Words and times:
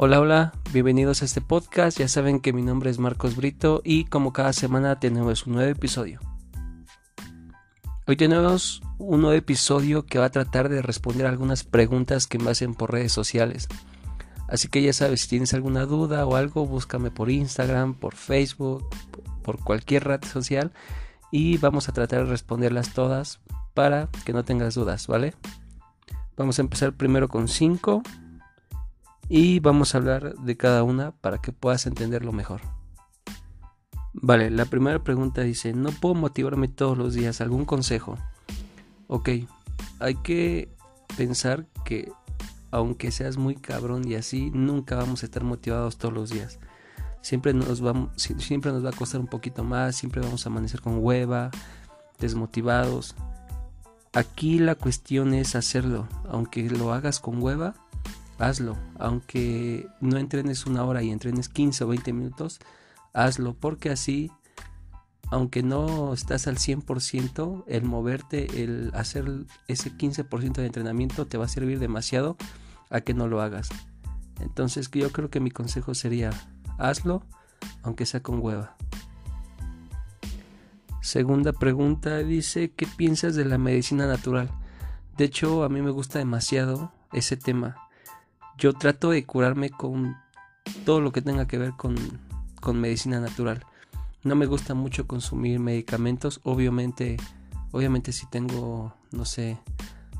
Hola, 0.00 0.20
hola, 0.20 0.52
bienvenidos 0.72 1.22
a 1.22 1.24
este 1.24 1.40
podcast. 1.40 1.98
Ya 1.98 2.06
saben 2.06 2.38
que 2.38 2.52
mi 2.52 2.62
nombre 2.62 2.88
es 2.88 3.00
Marcos 3.00 3.34
Brito 3.34 3.82
y 3.82 4.04
como 4.04 4.32
cada 4.32 4.52
semana 4.52 5.00
tenemos 5.00 5.44
un 5.44 5.54
nuevo 5.54 5.68
episodio. 5.72 6.20
Hoy 8.06 8.16
tenemos 8.16 8.80
un 8.98 9.22
nuevo 9.22 9.36
episodio 9.36 10.06
que 10.06 10.20
va 10.20 10.26
a 10.26 10.30
tratar 10.30 10.68
de 10.68 10.82
responder 10.82 11.26
algunas 11.26 11.64
preguntas 11.64 12.28
que 12.28 12.38
me 12.38 12.48
hacen 12.48 12.76
por 12.76 12.92
redes 12.92 13.10
sociales. 13.10 13.66
Así 14.46 14.68
que 14.68 14.82
ya 14.82 14.92
sabes, 14.92 15.22
si 15.22 15.30
tienes 15.30 15.52
alguna 15.52 15.84
duda 15.84 16.24
o 16.26 16.36
algo, 16.36 16.64
búscame 16.64 17.10
por 17.10 17.28
Instagram, 17.28 17.94
por 17.94 18.14
Facebook, 18.14 18.88
por 19.42 19.58
cualquier 19.64 20.04
red 20.04 20.22
social 20.22 20.70
y 21.32 21.58
vamos 21.58 21.88
a 21.88 21.92
tratar 21.92 22.20
de 22.20 22.30
responderlas 22.30 22.94
todas 22.94 23.40
para 23.74 24.08
que 24.24 24.32
no 24.32 24.44
tengas 24.44 24.76
dudas, 24.76 25.08
¿vale? 25.08 25.34
Vamos 26.36 26.60
a 26.60 26.62
empezar 26.62 26.92
primero 26.92 27.26
con 27.26 27.48
5 27.48 28.04
y 29.28 29.60
vamos 29.60 29.94
a 29.94 29.98
hablar 29.98 30.34
de 30.36 30.56
cada 30.56 30.82
una 30.82 31.12
para 31.12 31.38
que 31.38 31.52
puedas 31.52 31.86
entenderlo 31.86 32.32
mejor. 32.32 32.60
Vale, 34.14 34.50
la 34.50 34.64
primera 34.64 35.02
pregunta 35.04 35.42
dice, 35.42 35.72
no 35.74 35.90
puedo 35.90 36.14
motivarme 36.14 36.68
todos 36.68 36.96
los 36.96 37.14
días, 37.14 37.40
¿algún 37.40 37.64
consejo? 37.64 38.16
Ok, 39.06 39.30
hay 40.00 40.14
que 40.16 40.74
pensar 41.16 41.66
que 41.84 42.10
aunque 42.70 43.10
seas 43.10 43.36
muy 43.36 43.56
cabrón 43.56 44.06
y 44.06 44.14
así, 44.14 44.50
nunca 44.50 44.96
vamos 44.96 45.22
a 45.22 45.26
estar 45.26 45.44
motivados 45.44 45.98
todos 45.98 46.14
los 46.14 46.30
días. 46.30 46.58
Siempre 47.22 47.54
nos, 47.54 47.82
siempre 48.16 48.72
nos 48.72 48.84
va 48.84 48.90
a 48.90 48.96
costar 48.96 49.20
un 49.20 49.26
poquito 49.26 49.64
más, 49.64 49.96
siempre 49.96 50.20
vamos 50.20 50.44
a 50.44 50.50
amanecer 50.50 50.80
con 50.80 50.98
hueva, 51.02 51.50
desmotivados. 52.18 53.14
Aquí 54.12 54.58
la 54.58 54.74
cuestión 54.74 55.34
es 55.34 55.54
hacerlo, 55.54 56.08
aunque 56.28 56.68
lo 56.70 56.92
hagas 56.92 57.20
con 57.20 57.42
hueva, 57.42 57.74
hazlo. 58.38 58.76
Aunque 58.98 59.88
no 60.00 60.16
entrenes 60.16 60.66
una 60.66 60.84
hora 60.84 61.02
y 61.02 61.10
entrenes 61.10 61.48
15 61.48 61.84
o 61.84 61.88
20 61.88 62.12
minutos, 62.12 62.60
hazlo 63.12 63.54
porque 63.54 63.90
así, 63.90 64.30
aunque 65.30 65.62
no 65.62 66.14
estás 66.14 66.46
al 66.46 66.56
100%, 66.56 67.64
el 67.66 67.84
moverte, 67.84 68.62
el 68.62 68.90
hacer 68.94 69.46
ese 69.66 69.92
15% 69.92 70.54
de 70.54 70.66
entrenamiento 70.66 71.26
te 71.26 71.38
va 71.38 71.44
a 71.44 71.48
servir 71.48 71.78
demasiado 71.78 72.36
a 72.90 73.00
que 73.00 73.14
no 73.14 73.28
lo 73.28 73.42
hagas. 73.42 73.68
Entonces 74.40 74.90
yo 74.90 75.10
creo 75.10 75.30
que 75.30 75.40
mi 75.40 75.50
consejo 75.50 75.94
sería, 75.94 76.30
hazlo, 76.78 77.22
aunque 77.82 78.06
sea 78.06 78.22
con 78.22 78.40
hueva. 78.40 78.76
Segunda 81.02 81.52
pregunta 81.52 82.18
dice, 82.18 82.70
¿qué 82.70 82.86
piensas 82.86 83.34
de 83.34 83.44
la 83.44 83.58
medicina 83.58 84.06
natural? 84.06 84.50
De 85.16 85.24
hecho, 85.24 85.64
a 85.64 85.68
mí 85.68 85.80
me 85.80 85.90
gusta 85.90 86.18
demasiado 86.18 86.92
ese 87.12 87.36
tema 87.36 87.87
yo 88.58 88.72
trato 88.72 89.10
de 89.10 89.24
curarme 89.24 89.70
con 89.70 90.16
todo 90.84 91.00
lo 91.00 91.12
que 91.12 91.22
tenga 91.22 91.46
que 91.46 91.58
ver 91.58 91.72
con, 91.76 91.94
medicina 92.74 93.20
natural. 93.20 93.64
No 94.24 94.34
me 94.34 94.46
gusta 94.46 94.74
mucho 94.74 95.06
consumir 95.06 95.60
medicamentos, 95.60 96.40
obviamente, 96.42 97.16
obviamente 97.70 98.12
si 98.12 98.26
tengo, 98.26 98.92
no 99.12 99.24
sé, 99.24 99.58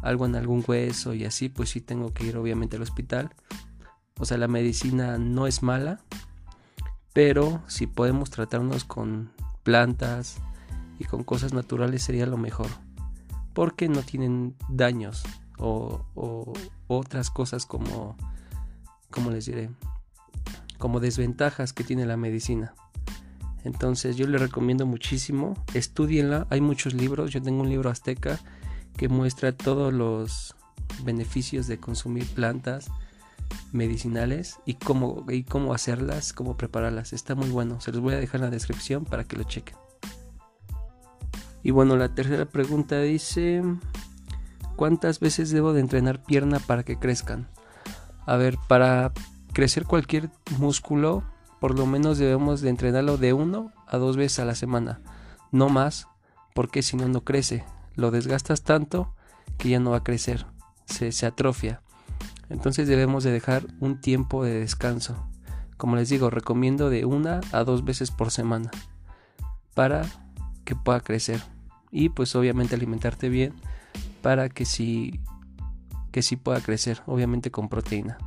algo 0.00 0.24
en 0.24 0.36
algún 0.36 0.64
hueso 0.66 1.12
y 1.12 1.24
así, 1.24 1.48
pues 1.48 1.70
sí 1.70 1.80
tengo 1.80 2.14
que 2.14 2.24
ir 2.24 2.36
obviamente 2.36 2.76
al 2.76 2.82
hospital. 2.82 3.34
O 4.18 4.24
sea, 4.24 4.38
la 4.38 4.48
medicina 4.48 5.18
no 5.18 5.46
es 5.46 5.62
mala, 5.62 6.00
pero 7.12 7.60
si 7.66 7.86
podemos 7.86 8.30
tratarnos 8.30 8.84
con 8.84 9.30
plantas 9.64 10.38
y 10.98 11.04
con 11.04 11.24
cosas 11.24 11.52
naturales 11.52 12.02
sería 12.02 12.24
lo 12.24 12.38
mejor, 12.38 12.68
porque 13.52 13.88
no 13.88 14.02
tienen 14.02 14.54
daños 14.68 15.24
o, 15.58 16.52
otras 16.86 17.30
cosas 17.30 17.66
como, 17.66 18.16
como 19.10 19.30
les 19.30 19.46
diré, 19.46 19.70
como 20.78 21.00
desventajas 21.00 21.72
que 21.72 21.84
tiene 21.84 22.06
la 22.06 22.16
medicina. 22.16 22.74
Entonces 23.64 24.16
yo 24.16 24.26
les 24.26 24.40
recomiendo 24.40 24.86
muchísimo, 24.86 25.54
estudienla, 25.74 26.46
hay 26.50 26.60
muchos 26.60 26.94
libros, 26.94 27.32
yo 27.32 27.42
tengo 27.42 27.62
un 27.62 27.68
libro 27.68 27.90
azteca 27.90 28.38
que 28.96 29.08
muestra 29.08 29.52
todos 29.52 29.92
los 29.92 30.54
beneficios 31.04 31.66
de 31.66 31.78
consumir 31.78 32.26
plantas 32.26 32.90
medicinales 33.72 34.58
y 34.64 34.74
cómo, 34.74 35.24
y 35.28 35.44
cómo 35.44 35.74
hacerlas, 35.74 36.32
cómo 36.32 36.56
prepararlas. 36.56 37.12
Está 37.12 37.34
muy 37.34 37.50
bueno, 37.50 37.80
se 37.80 37.92
los 37.92 38.00
voy 38.00 38.14
a 38.14 38.18
dejar 38.18 38.40
en 38.40 38.46
la 38.46 38.50
descripción 38.50 39.04
para 39.04 39.24
que 39.24 39.36
lo 39.36 39.44
chequen. 39.44 39.76
Y 41.62 41.70
bueno, 41.70 41.96
la 41.96 42.14
tercera 42.14 42.46
pregunta 42.46 43.00
dice, 43.00 43.62
¿Cuántas 44.78 45.18
veces 45.18 45.50
debo 45.50 45.72
de 45.72 45.80
entrenar 45.80 46.22
pierna 46.22 46.60
para 46.60 46.84
que 46.84 47.00
crezcan? 47.00 47.48
A 48.26 48.36
ver, 48.36 48.56
para 48.68 49.10
crecer 49.52 49.84
cualquier 49.84 50.30
músculo, 50.56 51.24
por 51.58 51.76
lo 51.76 51.84
menos 51.84 52.16
debemos 52.16 52.60
de 52.60 52.68
entrenarlo 52.70 53.18
de 53.18 53.32
uno 53.32 53.72
a 53.88 53.98
dos 53.98 54.16
veces 54.16 54.38
a 54.38 54.44
la 54.44 54.54
semana, 54.54 55.00
no 55.50 55.68
más, 55.68 56.06
porque 56.54 56.82
si 56.82 56.96
no, 56.96 57.08
no 57.08 57.24
crece. 57.24 57.64
Lo 57.96 58.12
desgastas 58.12 58.62
tanto 58.62 59.16
que 59.56 59.70
ya 59.70 59.80
no 59.80 59.90
va 59.90 59.96
a 59.96 60.04
crecer, 60.04 60.46
se, 60.84 61.10
se 61.10 61.26
atrofia. 61.26 61.82
Entonces 62.48 62.86
debemos 62.86 63.24
de 63.24 63.32
dejar 63.32 63.64
un 63.80 64.00
tiempo 64.00 64.44
de 64.44 64.60
descanso. 64.60 65.28
Como 65.76 65.96
les 65.96 66.08
digo, 66.08 66.30
recomiendo 66.30 66.88
de 66.88 67.04
una 67.04 67.40
a 67.50 67.64
dos 67.64 67.84
veces 67.84 68.12
por 68.12 68.30
semana 68.30 68.70
para 69.74 70.02
que 70.64 70.76
pueda 70.76 71.00
crecer. 71.00 71.42
Y 71.90 72.10
pues 72.10 72.36
obviamente 72.36 72.76
alimentarte 72.76 73.28
bien 73.28 73.54
para 74.22 74.48
que 74.48 74.64
sí, 74.64 75.20
que 76.12 76.22
sí 76.22 76.36
pueda 76.36 76.60
crecer, 76.60 77.02
obviamente 77.06 77.50
con 77.50 77.68
proteína. 77.68 78.18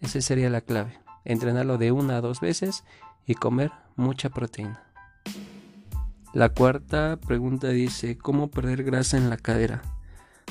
Esa 0.00 0.20
sería 0.20 0.50
la 0.50 0.60
clave, 0.60 0.98
entrenarlo 1.24 1.78
de 1.78 1.92
una 1.92 2.18
a 2.18 2.20
dos 2.20 2.40
veces 2.40 2.84
y 3.26 3.34
comer 3.34 3.72
mucha 3.96 4.28
proteína. 4.30 4.82
La 6.32 6.50
cuarta 6.50 7.18
pregunta 7.26 7.68
dice, 7.68 8.18
¿cómo 8.18 8.50
perder 8.50 8.84
grasa 8.84 9.16
en 9.16 9.30
la 9.30 9.38
cadera? 9.38 9.82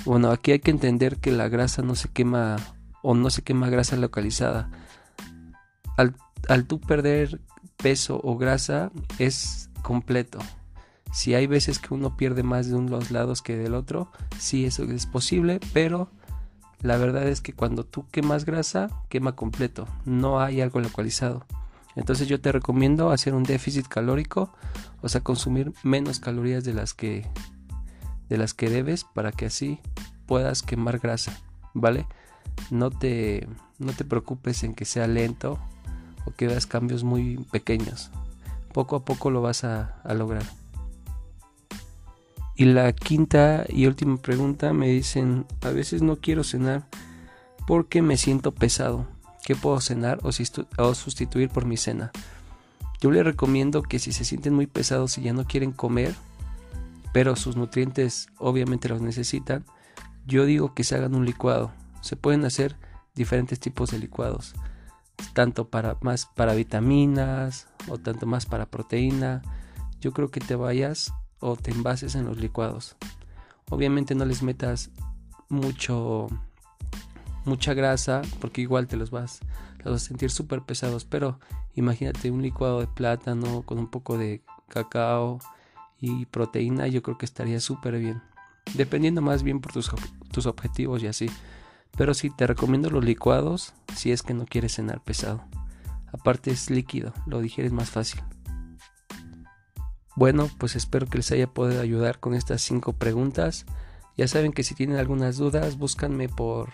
Bueno, 0.04 0.32
aquí 0.32 0.52
hay 0.52 0.60
que 0.60 0.72
entender 0.72 1.18
que 1.18 1.32
la 1.32 1.48
grasa 1.48 1.82
no 1.84 1.96
se 1.96 2.10
quema 2.10 2.58
o 3.04 3.14
no 3.14 3.30
se 3.30 3.44
quema 3.44 3.70
grasa 3.70 3.96
localizada. 3.96 4.70
Al, 5.96 6.16
al 6.50 6.66
tú 6.66 6.82
perder 6.82 7.40
peso 7.78 8.20
o 8.24 8.38
grasa 8.38 8.92
es 9.20 9.70
completo, 9.84 10.40
si 11.16 11.34
hay 11.34 11.48
veces 11.48 11.80
que 11.80 11.94
uno 11.94 12.18
pierde 12.18 12.44
más 12.44 12.68
de 12.68 12.76
unos 12.76 13.10
lados 13.10 13.42
que 13.42 13.56
del 13.56 13.74
otro, 13.74 14.12
sí 14.38 14.66
eso 14.66 14.84
es 14.84 15.06
posible, 15.06 15.62
pero 15.72 16.10
la 16.82 16.98
verdad 16.98 17.26
es 17.30 17.40
que 17.40 17.54
cuando 17.54 17.86
tú 17.86 18.06
quemas 18.12 18.44
grasa, 18.44 18.90
quema 19.08 19.34
completo, 19.34 19.88
no 20.04 20.42
hay 20.42 20.60
algo 20.60 20.82
localizado. 20.82 21.46
Entonces 21.96 22.28
yo 22.28 22.42
te 22.42 22.52
recomiendo 22.52 23.12
hacer 23.12 23.34
un 23.34 23.44
déficit 23.44 23.88
calórico, 23.88 24.52
o 25.02 25.08
sea, 25.08 25.22
consumir 25.22 25.72
menos 25.84 26.20
calorías 26.20 26.66
de 26.66 26.74
las 26.74 26.94
que 26.94 27.26
de 28.28 28.38
las 28.38 28.54
que 28.54 28.70
debes 28.70 29.06
para 29.06 29.32
que 29.32 29.46
así 29.46 29.80
puedas 30.26 30.64
quemar 30.64 31.00
grasa, 31.00 31.40
¿vale? 31.74 32.08
No 32.72 32.90
te 32.90 33.48
no 33.80 33.94
te 33.94 34.04
preocupes 34.04 34.66
en 34.66 34.76
que 34.76 34.84
sea 34.84 35.08
lento 35.08 35.60
o 36.26 36.32
que 36.32 36.48
veas 36.48 36.68
cambios 36.68 37.06
muy 37.06 37.38
pequeños. 37.54 38.12
Poco 38.74 38.98
a 38.98 39.06
poco 39.06 39.32
lo 39.32 39.42
vas 39.42 39.64
a, 39.64 40.02
a 40.04 40.14
lograr. 40.14 40.44
Y 42.58 42.66
la 42.66 42.94
quinta 42.94 43.66
y 43.68 43.86
última 43.86 44.16
pregunta 44.18 44.72
me 44.72 44.88
dicen, 44.88 45.46
a 45.62 45.72
veces 45.72 46.02
no 46.02 46.16
quiero 46.16 46.44
cenar 46.44 46.88
porque 47.68 48.02
me 48.02 48.16
siento 48.16 48.54
pesado. 48.54 49.08
¿Qué 49.44 49.56
puedo 49.56 49.82
cenar 49.82 50.20
o, 50.24 50.32
sustituir 50.32 51.50
por 51.50 51.66
mi 51.66 51.76
cena? 51.76 52.12
Yo 53.02 53.12
les 53.12 53.26
recomiendo 53.26 53.84
que 53.84 54.00
si 54.00 54.14
se 54.14 54.24
sienten 54.24 54.54
muy 54.54 54.68
pesados 54.68 55.18
y 55.18 55.24
ya 55.24 55.34
no 55.34 55.46
quieren 55.46 55.74
comer, 55.74 56.16
pero 57.12 57.36
sus 57.36 57.58
nutrientes 57.58 58.28
obviamente 58.38 58.88
los 58.88 59.02
necesitan, 59.02 59.66
yo 60.26 60.46
digo 60.46 60.74
que 60.74 60.86
se 60.86 60.96
hagan 60.96 61.14
un 61.14 61.26
licuado. 61.26 61.74
Se 62.02 62.16
pueden 62.16 62.46
hacer 62.46 62.78
diferentes 63.16 63.60
tipos 63.60 63.92
de 63.92 64.00
licuados, 64.00 64.56
tanto 65.34 65.70
para 65.70 65.98
más 66.02 66.26
para 66.26 66.56
vitaminas 66.56 67.68
o 67.90 67.98
tanto 67.98 68.26
más 68.26 68.46
para 68.46 68.66
proteína. 68.66 69.42
Yo 70.00 70.14
creo 70.14 70.32
que 70.32 70.40
te 70.40 70.56
vayas 70.56 71.14
o 71.46 71.56
te 71.56 71.72
envases 71.72 72.16
en 72.16 72.26
los 72.26 72.38
licuados. 72.38 72.96
Obviamente 73.70 74.16
no 74.16 74.26
les 74.26 74.42
metas 74.42 74.90
mucho 75.48 76.28
mucha 77.46 77.76
grasa 77.76 78.24
porque 78.42 78.62
igual 78.62 78.88
te 78.88 78.98
los 78.98 79.12
vas, 79.12 79.42
los 79.84 79.94
vas 79.94 80.04
a 80.04 80.08
sentir 80.08 80.32
súper 80.32 80.64
pesados, 80.64 81.06
pero 81.06 81.40
imagínate 81.76 82.32
un 82.32 82.42
licuado 82.42 82.80
de 82.80 82.88
plátano 82.88 83.62
con 83.62 83.78
un 83.78 83.88
poco 83.88 84.18
de 84.18 84.42
cacao 84.68 85.38
y 86.02 86.26
proteína, 86.26 86.88
yo 86.88 87.04
creo 87.04 87.20
que 87.20 87.26
estaría 87.26 87.60
súper 87.60 88.00
bien. 88.00 88.24
Dependiendo 88.74 89.22
más 89.22 89.44
bien 89.44 89.62
por 89.62 89.72
tus, 89.72 89.92
tus 90.32 90.48
objetivos 90.48 91.04
y 91.04 91.08
así. 91.08 91.30
Pero 91.96 92.16
sí, 92.16 92.32
te 92.32 92.48
recomiendo 92.48 92.90
los 92.90 93.06
licuados 93.06 93.74
si 93.96 94.12
es 94.12 94.24
que 94.24 94.34
no 94.34 94.46
quieres 94.46 94.74
cenar 94.74 95.02
pesado. 95.02 95.44
Aparte 96.12 96.50
es 96.50 96.72
líquido, 96.72 97.14
lo 97.28 97.40
digieres 97.40 97.72
más 97.72 97.92
fácil. 97.92 98.22
Bueno, 100.16 100.50
pues 100.58 100.76
espero 100.76 101.08
que 101.08 101.18
les 101.18 101.32
haya 101.32 101.48
podido 101.48 101.82
ayudar 101.82 102.20
con 102.20 102.34
estas 102.36 102.62
cinco 102.62 102.94
preguntas. 102.94 103.66
Ya 104.18 104.28
saben 104.28 104.54
que 104.54 104.64
si 104.64 104.76
tienen 104.76 104.98
algunas 104.98 105.38
dudas, 105.38 105.78
búscanme 105.78 106.30
por 106.30 106.70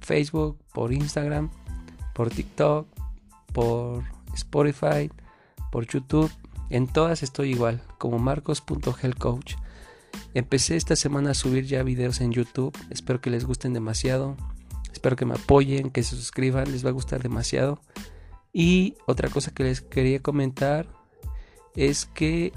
Facebook, 0.00 0.58
por 0.72 0.92
Instagram 0.92 1.50
por 2.12 2.30
TikTok, 2.30 2.86
por 3.52 4.04
Spotify, 4.34 5.10
por 5.70 5.86
YouTube. 5.86 6.30
En 6.70 6.86
todas 6.86 7.22
estoy 7.22 7.50
igual, 7.50 7.82
como 7.98 8.18
marcos.healthcoach. 8.18 9.54
Empecé 10.34 10.76
esta 10.76 10.96
semana 10.96 11.30
a 11.30 11.34
subir 11.34 11.66
ya 11.66 11.82
videos 11.82 12.20
en 12.20 12.32
YouTube. 12.32 12.76
Espero 12.90 13.20
que 13.20 13.30
les 13.30 13.44
gusten 13.44 13.72
demasiado. 13.72 14.36
Espero 14.92 15.16
que 15.16 15.26
me 15.26 15.34
apoyen, 15.34 15.90
que 15.90 16.02
se 16.02 16.16
suscriban, 16.16 16.70
les 16.70 16.84
va 16.84 16.90
a 16.90 16.94
gustar 16.94 17.22
demasiado. 17.22 17.80
Y 18.52 18.96
otra 19.06 19.28
cosa 19.28 19.52
que 19.52 19.64
les 19.64 19.80
quería 19.80 20.20
comentar 20.22 20.86
es 21.74 22.06
que 22.06 22.52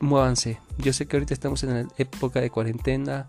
muévanse. 0.00 0.58
Yo 0.78 0.92
sé 0.92 1.06
que 1.06 1.16
ahorita 1.16 1.34
estamos 1.34 1.62
en 1.64 1.74
la 1.74 1.88
época 1.98 2.40
de 2.40 2.50
cuarentena, 2.50 3.28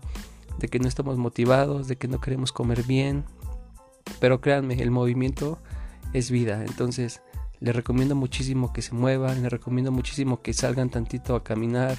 de 0.58 0.68
que 0.68 0.78
no 0.78 0.88
estamos 0.88 1.16
motivados, 1.18 1.88
de 1.88 1.96
que 1.96 2.08
no 2.08 2.20
queremos 2.20 2.52
comer 2.52 2.82
bien, 2.82 3.24
pero 4.20 4.40
créanme, 4.40 4.82
el 4.82 4.90
movimiento 4.90 5.58
es 6.12 6.30
vida. 6.30 6.64
Entonces, 6.64 7.22
les 7.60 7.74
recomiendo 7.74 8.14
muchísimo 8.14 8.72
que 8.72 8.82
se 8.82 8.94
muevan, 8.94 9.42
les 9.42 9.52
recomiendo 9.52 9.92
muchísimo 9.92 10.42
que 10.42 10.52
salgan 10.52 10.90
tantito 10.90 11.34
a 11.34 11.44
caminar, 11.44 11.98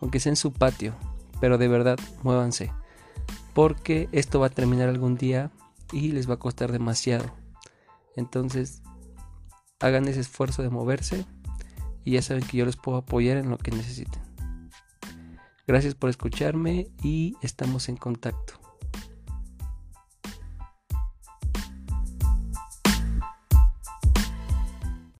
aunque 0.00 0.20
sea 0.20 0.30
en 0.30 0.36
su 0.36 0.52
patio, 0.52 0.94
pero 1.40 1.58
de 1.58 1.68
verdad, 1.68 1.98
muévanse, 2.22 2.72
porque 3.54 4.08
esto 4.12 4.40
va 4.40 4.46
a 4.46 4.50
terminar 4.50 4.88
algún 4.88 5.16
día 5.16 5.50
y 5.92 6.12
les 6.12 6.28
va 6.28 6.34
a 6.34 6.38
costar 6.38 6.72
demasiado. 6.72 7.32
Entonces, 8.16 8.82
hagan 9.80 10.08
ese 10.08 10.20
esfuerzo 10.20 10.62
de 10.62 10.70
moverse 10.70 11.26
y 12.06 12.12
ya 12.12 12.22
saben 12.22 12.44
que 12.44 12.56
yo 12.56 12.64
les 12.64 12.76
puedo 12.76 12.98
apoyar 12.98 13.36
en 13.36 13.50
lo 13.50 13.58
que 13.58 13.72
necesiten. 13.72 14.22
Gracias 15.66 15.96
por 15.96 16.08
escucharme 16.08 16.86
y 17.02 17.34
estamos 17.42 17.88
en 17.88 17.96
contacto. 17.96 18.65